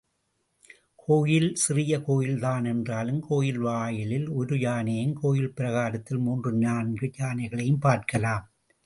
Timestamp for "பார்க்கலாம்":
7.79-8.51